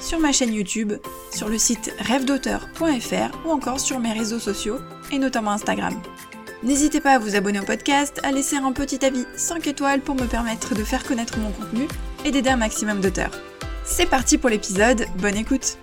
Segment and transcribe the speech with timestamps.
[0.00, 0.92] sur ma chaîne YouTube,
[1.32, 4.78] sur le site rêvedauteur.fr ou encore sur mes réseaux sociaux
[5.12, 5.94] et notamment Instagram.
[6.62, 10.14] N'hésitez pas à vous abonner au podcast, à laisser un petit avis 5 étoiles pour
[10.16, 11.86] me permettre de faire connaître mon contenu
[12.24, 13.30] et d'aider un maximum d'auteurs.
[13.84, 15.78] C'est parti pour l'épisode, bonne écoute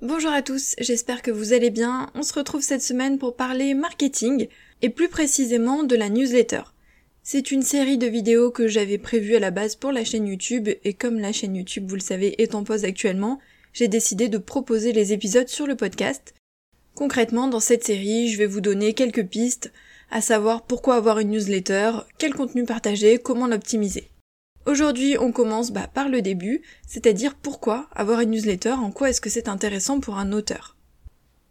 [0.00, 2.10] Bonjour à tous, j'espère que vous allez bien.
[2.14, 4.48] On se retrouve cette semaine pour parler marketing
[4.82, 6.62] et plus précisément de la newsletter.
[7.24, 10.68] C'est une série de vidéos que j'avais prévues à la base pour la chaîne YouTube
[10.82, 13.38] et comme la chaîne YouTube, vous le savez, est en pause actuellement,
[13.72, 16.34] j'ai décidé de proposer les épisodes sur le podcast.
[16.96, 19.72] Concrètement, dans cette série, je vais vous donner quelques pistes,
[20.10, 24.10] à savoir pourquoi avoir une newsletter, quel contenu partager, comment l'optimiser.
[24.66, 29.20] Aujourd'hui, on commence bah, par le début, c'est-à-dire pourquoi avoir une newsletter, en quoi est-ce
[29.20, 30.76] que c'est intéressant pour un auteur.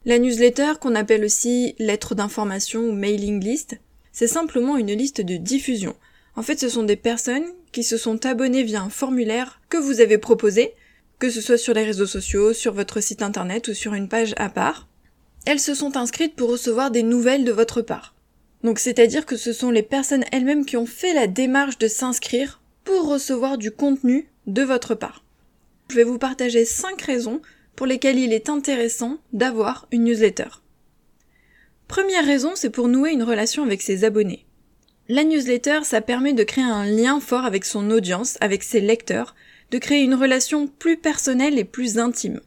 [0.04, 3.78] La newsletter, qu'on appelle aussi lettre d'information ou mailing list,
[4.12, 5.96] c'est simplement une liste de diffusion.
[6.36, 10.02] En fait, ce sont des personnes qui se sont abonnées via un formulaire que vous
[10.02, 10.74] avez proposé,
[11.20, 14.34] que ce soit sur les réseaux sociaux, sur votre site internet ou sur une page
[14.38, 14.88] à part.
[15.46, 18.16] Elles se sont inscrites pour recevoir des nouvelles de votre part.
[18.64, 22.62] Donc c'est-à-dire que ce sont les personnes elles-mêmes qui ont fait la démarche de s'inscrire
[22.84, 25.24] pour recevoir du contenu de votre part.
[25.90, 27.42] Je vais vous partager 5 raisons
[27.76, 30.61] pour lesquelles il est intéressant d'avoir une newsletter.
[31.92, 34.46] Première raison, c'est pour nouer une relation avec ses abonnés.
[35.10, 39.36] La newsletter, ça permet de créer un lien fort avec son audience, avec ses lecteurs,
[39.72, 42.40] de créer une relation plus personnelle et plus intime.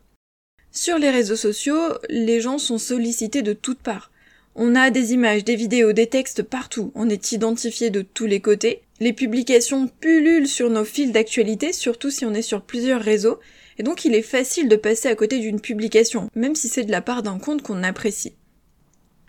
[0.73, 1.77] Sur les réseaux sociaux,
[2.09, 4.11] les gens sont sollicités de toutes parts.
[4.55, 8.41] On a des images, des vidéos, des textes partout, on est identifié de tous les
[8.41, 8.81] côtés.
[8.99, 13.41] Les publications pullulent sur nos fils d'actualité, surtout si on est sur plusieurs réseaux,
[13.77, 16.91] et donc il est facile de passer à côté d'une publication, même si c'est de
[16.91, 18.33] la part d'un compte qu'on apprécie.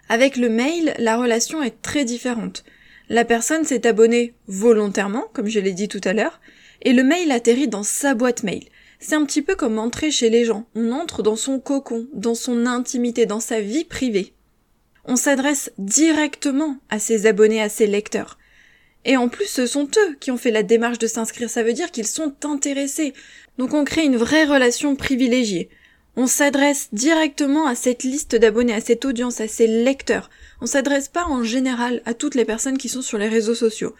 [0.09, 2.63] Avec le mail, la relation est très différente.
[3.09, 6.39] La personne s'est abonnée volontairement, comme je l'ai dit tout à l'heure,
[6.81, 8.65] et le mail atterrit dans sa boîte mail.
[8.99, 10.67] C'est un petit peu comme entrer chez les gens.
[10.75, 14.33] On entre dans son cocon, dans son intimité, dans sa vie privée.
[15.05, 18.39] On s'adresse directement à ses abonnés, à ses lecteurs.
[19.03, 21.49] Et en plus, ce sont eux qui ont fait la démarche de s'inscrire.
[21.49, 23.13] Ça veut dire qu'ils sont intéressés.
[23.59, 25.69] Donc on crée une vraie relation privilégiée.
[26.17, 30.29] On s'adresse directement à cette liste d'abonnés, à cette audience, à ces lecteurs.
[30.61, 33.93] On s'adresse pas en général à toutes les personnes qui sont sur les réseaux sociaux.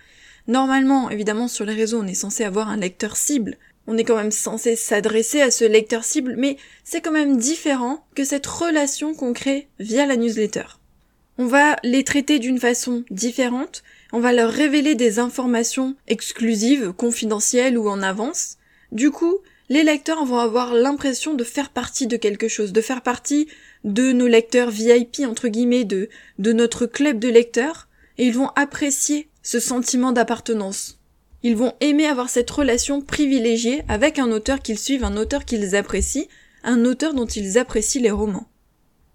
[0.48, 3.58] Normalement, évidemment, sur les réseaux, on est censé avoir un lecteur cible.
[3.88, 8.06] On est quand même censé s'adresser à ce lecteur cible, mais c'est quand même différent
[8.16, 10.64] que cette relation qu'on crée via la newsletter.
[11.38, 13.84] On va les traiter d'une façon différente,
[14.14, 18.56] on va leur révéler des informations exclusives, confidentielles ou en avance.
[18.94, 19.40] Du coup,
[19.70, 23.48] les lecteurs vont avoir l'impression de faire partie de quelque chose, de faire partie
[23.84, 26.10] de nos lecteurs VIP, entre guillemets, de,
[26.40, 27.88] de notre club de lecteurs,
[28.18, 31.00] et ils vont apprécier ce sentiment d'appartenance.
[31.44, 35.76] Ils vont aimer avoir cette relation privilégiée avec un auteur qu'ils suivent, un auteur qu'ils
[35.76, 36.28] apprécient,
[36.64, 38.48] un auteur dont ils apprécient les romans.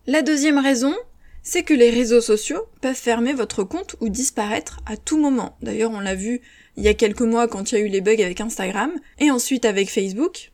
[0.07, 0.95] La deuxième raison,
[1.43, 5.57] c'est que les réseaux sociaux peuvent fermer votre compte ou disparaître à tout moment.
[5.63, 6.41] D'ailleurs, on l'a vu
[6.77, 9.31] il y a quelques mois quand il y a eu les bugs avec Instagram, et
[9.31, 10.53] ensuite avec Facebook.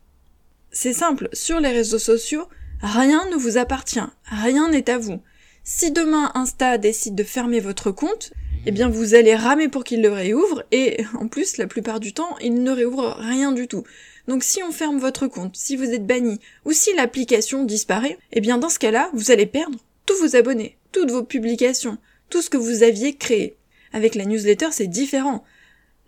[0.71, 2.49] C'est simple, sur les réseaux sociaux,
[2.83, 5.21] rien ne vous appartient, rien n'est à vous.
[5.65, 8.33] Si demain Insta décide de fermer votre compte,
[8.67, 12.13] eh bien vous allez ramer pour qu'il le réouvre, et en plus, la plupart du
[12.13, 13.85] temps, il ne réouvre rien du tout.
[14.29, 18.41] Donc si on ferme votre compte, si vous êtes banni, ou si l'application disparaît, eh
[18.41, 22.51] bien dans ce cas-là, vous allez perdre tous vos abonnés, toutes vos publications, tout ce
[22.51, 23.57] que vous aviez créé.
[23.93, 25.45] Avec la newsletter, c'est différent.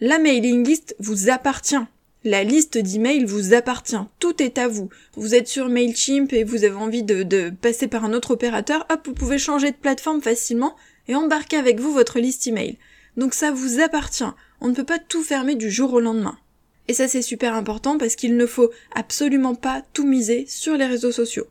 [0.00, 1.74] La mailing list vous appartient.
[2.22, 3.96] La liste d'emails vous appartient.
[4.20, 4.90] Tout est à vous.
[5.16, 9.00] Vous êtes sur MailChimp et vous avez envie de, passer par un autre opérateur, hop,
[9.06, 10.76] vous pouvez changer de plateforme facilement
[11.08, 12.76] et embarquer avec vous votre liste email.
[13.16, 14.22] Donc ça vous appartient.
[14.60, 16.38] On ne peut pas tout fermer du jour au lendemain.
[16.86, 20.86] Et ça c'est super important parce qu'il ne faut absolument pas tout miser sur les
[20.86, 21.48] réseaux sociaux.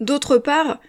[0.00, 0.80] D'autre part,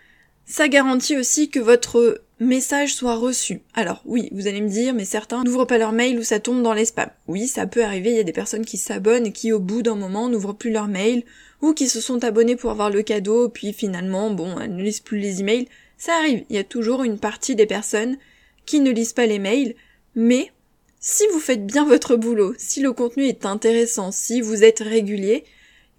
[0.45, 3.61] ça garantit aussi que votre message soit reçu.
[3.73, 6.61] Alors oui, vous allez me dire, mais certains n'ouvrent pas leur mail ou ça tombe
[6.61, 7.11] dans les spams.
[7.27, 9.81] Oui, ça peut arriver, il y a des personnes qui s'abonnent et qui au bout
[9.81, 11.23] d'un moment n'ouvrent plus leur mail,
[11.61, 14.99] ou qui se sont abonnés pour avoir le cadeau, puis finalement, bon, elles ne lisent
[14.99, 15.67] plus les emails.
[15.97, 18.17] Ça arrive, il y a toujours une partie des personnes
[18.65, 19.75] qui ne lisent pas les mails,
[20.15, 20.51] mais
[20.99, 25.43] si vous faites bien votre boulot, si le contenu est intéressant, si vous êtes régulier,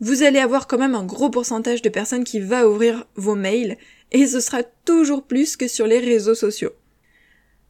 [0.00, 3.76] vous allez avoir quand même un gros pourcentage de personnes qui va ouvrir vos mails
[4.12, 6.72] et ce sera toujours plus que sur les réseaux sociaux.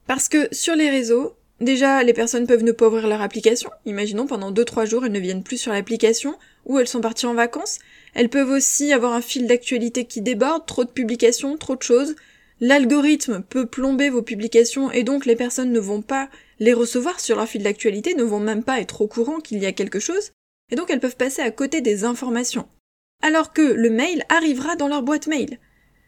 [0.06, 3.70] Parce que sur les réseaux, déjà les personnes peuvent ne pas ouvrir leur application.
[3.85, 7.35] Imaginons pendant 2-3 jours elles ne viennent plus sur l'application ou elles sont parties en
[7.35, 7.79] vacances.
[8.14, 12.17] Elles peuvent aussi avoir un fil d'actualité qui déborde, trop de publications, trop de choses.
[12.61, 17.37] L'algorithme peut plomber vos publications et donc les personnes ne vont pas les recevoir sur
[17.37, 20.32] leur fil d'actualité, ne vont même pas être au courant qu'il y a quelque chose
[20.70, 22.69] et donc elles peuvent passer à côté des informations.
[23.23, 25.58] Alors que le mail arrivera dans leur boîte mail.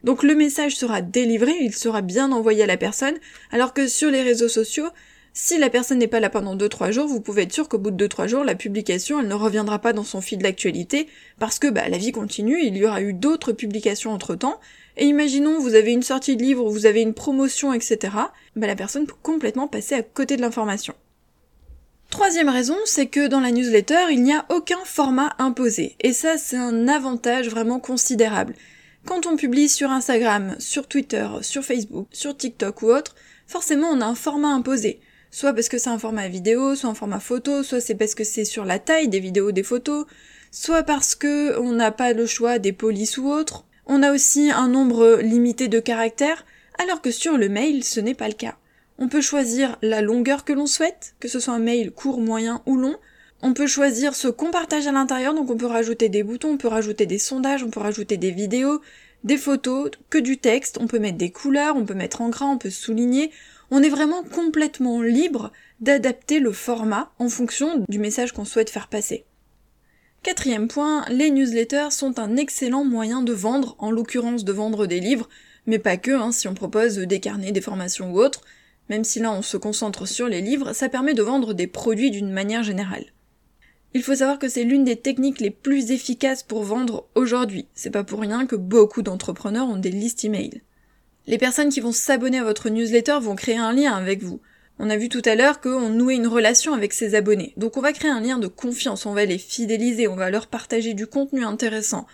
[0.03, 3.15] Donc le message sera délivré, il sera bien envoyé à la personne,
[3.51, 4.87] alors que sur les réseaux sociaux,
[5.33, 7.91] si la personne n'est pas là pendant 2-3 jours, vous pouvez être sûr qu'au bout
[7.91, 11.07] de 2-3 jours, la publication, elle ne reviendra pas dans son fil d'actualité,
[11.39, 14.59] parce que bah, la vie continue, il y aura eu d'autres publications entre-temps,
[14.97, 17.97] et imaginons vous avez une sortie de livre, vous avez une promotion, etc.,
[18.57, 20.95] bah, la personne peut complètement passer à côté de l'information.
[22.09, 25.95] Troisième raison, c'est que dans la newsletter, il n'y a aucun format imposé.
[26.01, 28.53] Et ça, c'est un avantage vraiment considérable.
[29.05, 33.15] Quand on publie sur Instagram, sur Twitter, sur Facebook, sur TikTok ou autre,
[33.47, 35.01] forcément on a un format imposé.
[35.31, 38.23] Soit parce que c'est un format vidéo, soit un format photo, soit c'est parce que
[38.23, 40.05] c'est sur la taille des vidéos, des photos,
[40.51, 43.65] soit parce que on n'a pas le choix des polices ou autres.
[43.87, 46.45] On a aussi un nombre limité de caractères,
[46.77, 48.57] alors que sur le mail, ce n'est pas le cas.
[48.99, 52.61] On peut choisir la longueur que l'on souhaite, que ce soit un mail court, moyen
[52.65, 52.97] ou long.
[53.41, 56.57] On peut choisir ce qu'on partage à l'intérieur, donc on peut rajouter des boutons, on
[56.57, 58.81] peut rajouter des sondages, on peut rajouter des vidéos,
[59.23, 62.45] des photos, que du texte, on peut mettre des couleurs, on peut mettre en gras,
[62.45, 63.31] on peut souligner.
[63.71, 68.87] On est vraiment complètement libre d'adapter le format en fonction du message qu'on souhaite faire
[68.87, 69.25] passer.
[70.23, 74.99] Quatrième point, les newsletters sont un excellent moyen de vendre, en l'occurrence de vendre des
[74.99, 75.29] livres,
[75.65, 78.41] mais pas que, hein, si on propose des carnets, des formations ou autres
[78.91, 82.11] même si là on se concentre sur les livres, ça permet de vendre des produits
[82.11, 83.05] d'une manière générale.
[83.93, 87.67] Il faut savoir que c'est l'une des techniques les plus efficaces pour vendre aujourd'hui.
[87.73, 90.61] C'est pas pour rien que beaucoup d'entrepreneurs ont des listes email.
[91.27, 94.39] Les personnes qui vont s'abonner à votre newsletter vont créer un lien avec vous.
[94.79, 97.53] On a vu tout à l'heure qu'on nouait une relation avec ses abonnés.
[97.57, 100.47] Donc on va créer un lien de confiance, on va les fidéliser, on va leur
[100.47, 102.07] partager du contenu intéressant.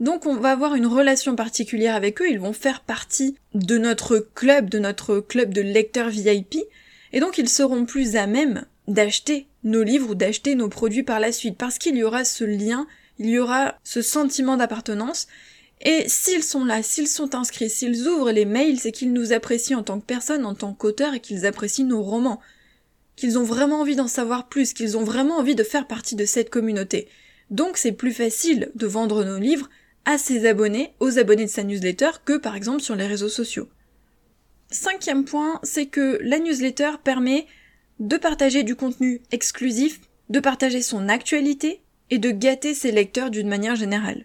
[0.00, 4.18] Donc on va avoir une relation particulière avec eux, ils vont faire partie de notre
[4.18, 6.56] club, de notre club de lecteurs VIP,
[7.12, 11.20] et donc ils seront plus à même d'acheter nos livres ou d'acheter nos produits par
[11.20, 12.86] la suite, parce qu'il y aura ce lien,
[13.18, 15.28] il y aura ce sentiment d'appartenance,
[15.82, 19.78] et s'ils sont là, s'ils sont inscrits, s'ils ouvrent les mails, c'est qu'ils nous apprécient
[19.78, 22.40] en tant que personne, en tant qu'auteur, et qu'ils apprécient nos romans,
[23.14, 26.24] qu'ils ont vraiment envie d'en savoir plus, qu'ils ont vraiment envie de faire partie de
[26.24, 27.08] cette communauté.
[27.50, 29.68] Donc c'est plus facile de vendre nos livres
[30.04, 33.68] à ses abonnés, aux abonnés de sa newsletter, que par exemple sur les réseaux sociaux.
[34.70, 37.46] Cinquième point, c'est que la newsletter permet
[38.00, 41.80] de partager du contenu exclusif, de partager son actualité
[42.10, 44.24] et de gâter ses lecteurs d'une manière générale.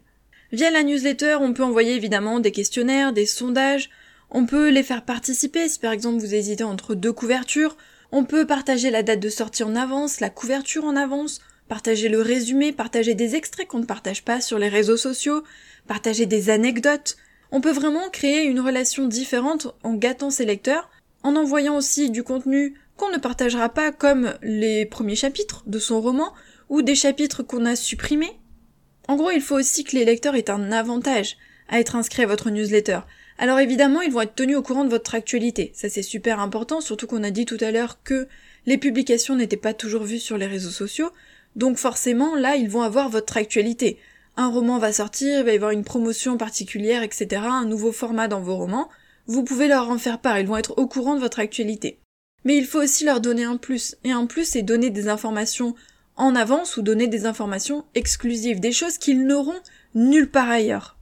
[0.52, 3.90] Via la newsletter, on peut envoyer évidemment des questionnaires, des sondages,
[4.30, 7.78] on peut les faire participer si par exemple vous hésitez entre deux couvertures,
[8.12, 12.22] on peut partager la date de sortie en avance, la couverture en avance, partager le
[12.22, 15.44] résumé, partager des extraits qu'on ne partage pas sur les réseaux sociaux,
[15.88, 17.18] partager des anecdotes.
[17.52, 20.92] On peut vraiment créer une relation différente en gâtant ses lecteurs,
[21.24, 26.02] en envoyant aussi du contenu qu'on ne partagera pas comme les premiers chapitres de son
[26.02, 26.34] roman,
[26.70, 28.40] ou des chapitres qu'on a supprimés.
[29.08, 32.28] En gros, il faut aussi que les lecteurs aient un avantage à être inscrits à
[32.28, 33.00] votre newsletter.
[33.38, 35.72] Alors évidemment, ils vont être tenus au courant de votre actualité.
[35.76, 38.28] Ça c'est super important, surtout qu'on a dit tout à l'heure que
[38.66, 41.10] les publications n'étaient pas toujours vues sur les réseaux sociaux,
[41.56, 44.00] donc forcément là ils vont avoir votre actualité
[44.36, 48.28] un roman va sortir, il va y avoir une promotion particulière, etc., un nouveau format
[48.28, 48.90] dans vos romans,
[49.28, 52.00] vous pouvez leur en faire part, ils vont être au courant de votre actualité.
[52.46, 55.76] Mais il faut aussi leur donner un plus, et un plus c'est donner des informations
[56.16, 59.60] en avance ou donner des informations exclusives, des choses qu'ils n'auront
[59.96, 60.98] nulle part ailleurs.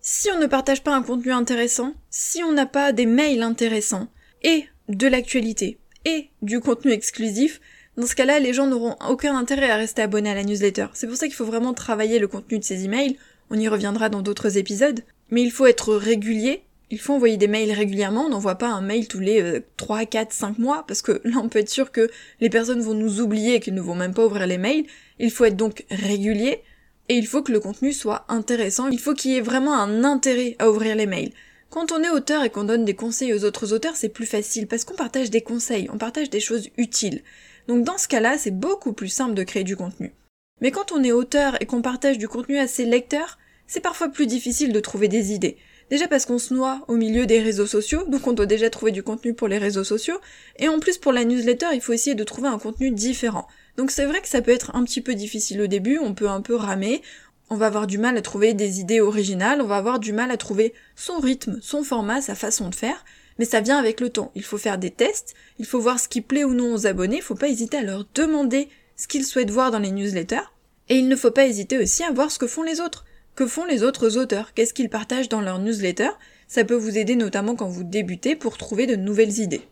[0.00, 4.08] Si on ne partage pas un contenu intéressant, si on n'a pas des mails intéressants,
[4.42, 7.60] et de l'actualité, et du contenu exclusif,
[7.96, 10.86] dans ce cas-là, les gens n'auront aucun intérêt à rester abonnés à la newsletter.
[10.94, 13.18] C'est pour ça qu'il faut vraiment travailler le contenu de ces emails.
[13.50, 15.04] On y reviendra dans d'autres épisodes.
[15.30, 16.62] Mais il faut être régulier.
[16.90, 18.26] Il faut envoyer des mails régulièrement.
[18.26, 21.48] On n'envoie pas un mail tous les 3, 4, 5 mois parce que là, on
[21.48, 24.26] peut être sûr que les personnes vont nous oublier et qu'elles ne vont même pas
[24.26, 24.86] ouvrir les mails.
[25.18, 26.62] Il faut être donc régulier.
[27.08, 28.88] Et il faut que le contenu soit intéressant.
[28.88, 31.32] Il faut qu'il y ait vraiment un intérêt à ouvrir les mails.
[31.68, 34.66] Quand on est auteur et qu'on donne des conseils aux autres auteurs, c'est plus facile
[34.66, 37.22] parce qu'on partage des conseils, on partage des choses utiles.
[37.68, 40.12] Donc dans ce cas-là, c'est beaucoup plus simple de créer du contenu.
[40.60, 44.08] Mais quand on est auteur et qu'on partage du contenu à ses lecteurs, c'est parfois
[44.08, 45.56] plus difficile de trouver des idées.
[45.90, 48.92] Déjà parce qu'on se noie au milieu des réseaux sociaux, donc on doit déjà trouver
[48.92, 50.18] du contenu pour les réseaux sociaux,
[50.56, 53.48] et en plus pour la newsletter, il faut essayer de trouver un contenu différent.
[53.76, 56.28] Donc c'est vrai que ça peut être un petit peu difficile au début, on peut
[56.28, 57.02] un peu ramer,
[57.50, 60.30] on va avoir du mal à trouver des idées originales, on va avoir du mal
[60.30, 63.04] à trouver son rythme, son format, sa façon de faire,
[63.40, 64.30] mais ça vient avec le temps.
[64.36, 67.16] Il faut faire des tests, il faut voir ce qui plaît ou non aux abonnés,
[67.16, 70.52] il faut pas hésiter à leur demander ce qu'ils souhaitent voir dans les newsletters,
[70.88, 73.04] et il ne faut pas hésiter aussi à voir ce que font les autres.
[73.40, 74.52] Que font les autres auteurs?
[74.52, 76.12] Qu'est-ce qu'ils partagent dans leurs newsletters
[76.46, 79.62] Ça peut vous aider notamment quand vous débutez pour trouver de nouvelles idées.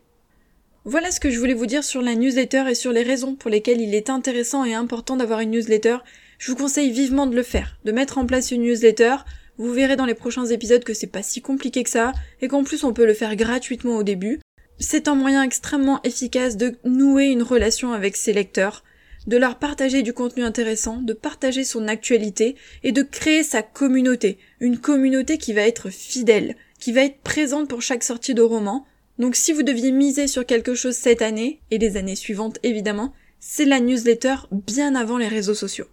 [0.85, 3.51] Voilà ce que je voulais vous dire sur la newsletter et sur les raisons pour
[3.51, 5.97] lesquelles il est intéressant et important d'avoir une newsletter.
[6.39, 9.17] Je vous conseille vivement de le faire, de mettre en place une newsletter.
[9.59, 12.63] Vous verrez dans les prochains épisodes que c'est pas si compliqué que ça, et qu'en
[12.63, 14.39] plus on peut le faire gratuitement au début.
[14.79, 18.83] C'est un moyen extrêmement efficace de nouer une relation avec ses lecteurs,
[19.29, 24.39] de leur partager du contenu intéressant, de partager son actualité et de créer sa communauté,
[24.59, 28.87] une communauté qui va être fidèle, qui va être présente pour chaque sortie de roman.
[29.19, 33.13] Donc si vous deviez miser sur quelque chose cette année, et les années suivantes évidemment,
[33.39, 35.87] c'est la newsletter bien avant les réseaux sociaux.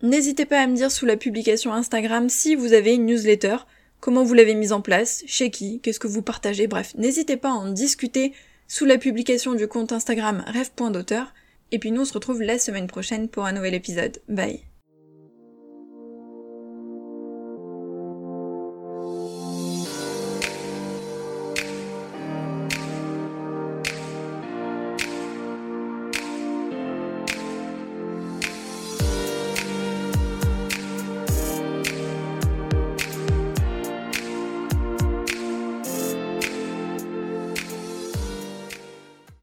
[0.00, 3.56] N'hésitez pas à me dire sous la publication Instagram si vous avez une newsletter,
[4.00, 7.50] comment vous l'avez mise en place, chez qui, qu'est-ce que vous partagez, bref, n'hésitez pas
[7.50, 8.32] à en discuter
[8.66, 11.34] sous la publication du compte Instagram rêve.d'auteur.
[11.74, 14.22] Et puis nous on se retrouve la semaine prochaine pour un nouvel épisode.
[14.28, 14.73] Bye